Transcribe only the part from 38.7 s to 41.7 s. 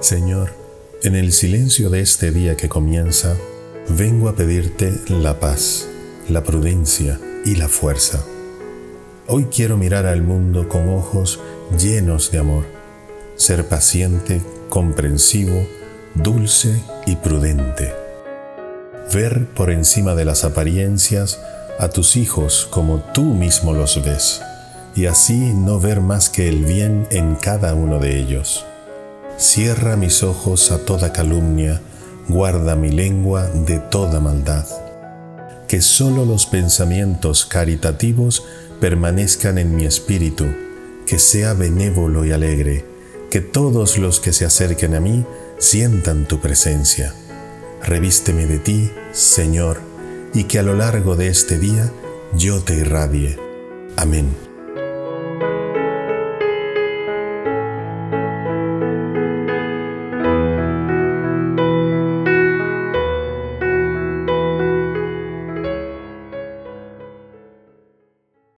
permanezcan en mi espíritu, que sea